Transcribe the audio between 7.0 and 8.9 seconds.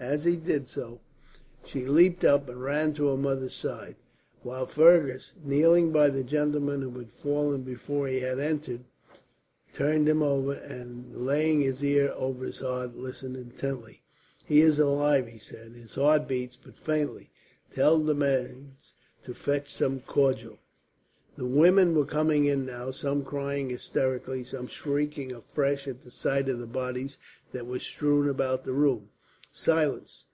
fallen before he had entered,